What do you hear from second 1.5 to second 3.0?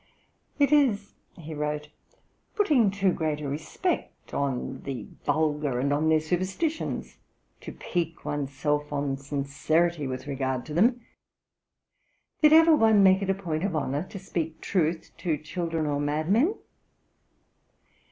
wrote, 'putting